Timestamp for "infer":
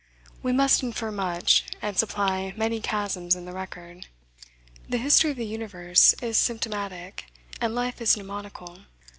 0.81-1.11